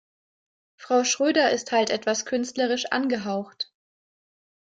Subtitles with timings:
[0.77, 3.71] Frau Schröder ist halt etwas künstlerisch angehaucht.